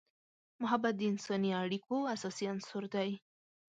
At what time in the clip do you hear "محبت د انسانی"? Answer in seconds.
0.61-1.51